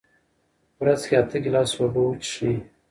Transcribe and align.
ورځ 0.81 1.01
کې 1.07 1.13
اته 1.21 1.37
ګیلاسه 1.43 1.75
اوبه 1.81 2.01
وڅښئ. 2.03 2.53